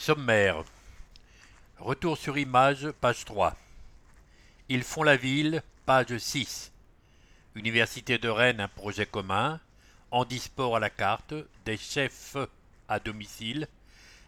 [0.00, 0.64] Sommaire.
[1.78, 3.54] Retour sur image, page 3.
[4.70, 6.72] Ils font la ville, page 6.
[7.54, 9.60] Université de Rennes, un projet commun.
[10.10, 11.34] Handisport à la carte,
[11.66, 12.38] des chefs
[12.88, 13.68] à domicile.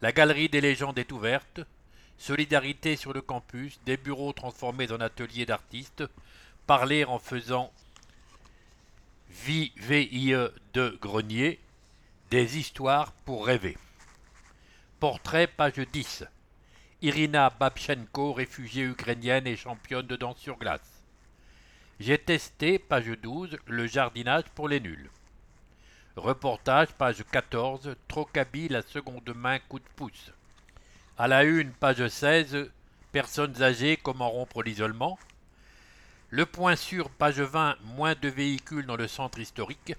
[0.00, 1.60] La galerie des légendes est ouverte.
[2.16, 6.02] Solidarité sur le campus, des bureaux transformés en ateliers d'artistes.
[6.66, 7.70] Parler en faisant
[9.28, 10.34] VIE
[10.72, 11.60] de grenier.
[12.30, 13.76] Des histoires pour rêver.
[15.00, 16.24] Portrait, page 10.
[17.02, 21.04] Irina Babchenko, réfugiée ukrainienne et championne de danse sur glace.
[22.00, 25.08] J'ai testé, page 12, le jardinage pour les nuls.
[26.16, 30.32] Reportage, page 14, Trocabi, la seconde main, coup de pouce.
[31.16, 32.68] À la une, page 16,
[33.12, 35.16] personnes âgées, comment rompre l'isolement.
[36.30, 39.94] Le point sur, page 20, moins de véhicules dans le centre historique.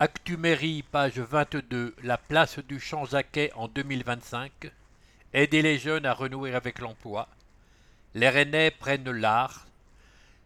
[0.00, 4.70] Actumairie, page 22, la place du Champ-Jacquet en 2025.
[5.34, 7.26] Aider les jeunes à renouer avec l'emploi.
[8.14, 9.66] Les Rennais prennent l'art.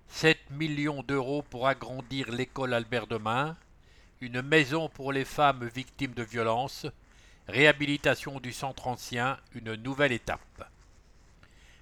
[0.08, 3.54] 7 millions d'euros pour agrandir l'école Albert Demain.
[4.22, 6.86] Une maison pour les femmes victimes de violences.
[7.46, 10.70] Réhabilitation du centre ancien, une nouvelle étape.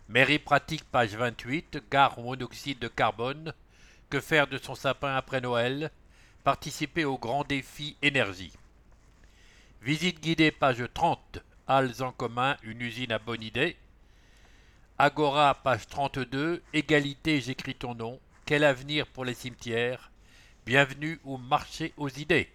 [0.08, 3.54] Mairie pratique, page 28, gare au monoxyde de carbone.
[4.10, 5.92] Que faire de son sapin après Noël?
[6.44, 8.52] Participer au grand défi énergie.
[9.82, 11.40] Visite guidée page 30.
[11.66, 13.76] Halles en commun, une usine à bonne idée.
[14.96, 16.62] Agora page 32.
[16.72, 18.18] Égalité, j'écris ton nom.
[18.46, 20.10] Quel avenir pour les cimetières?
[20.64, 22.50] Bienvenue au marché aux idées.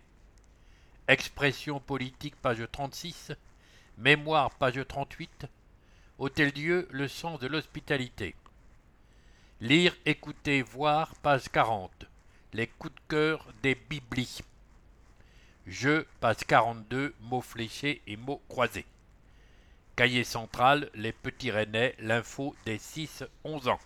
[1.08, 3.34] Expression politique page 36.
[4.00, 5.46] Mémoire page 38.
[6.18, 8.34] Hôtel-Dieu, le sens de l'hospitalité.
[9.62, 12.08] Lire, écouter, voir page 40
[12.56, 14.40] les coups de cœur des Biblies.
[15.68, 18.86] Je, passe 42, mots fléchés et mots croisés.
[19.98, 23.80] Cahier central, les petits rennais, l'info des 6-11 ans.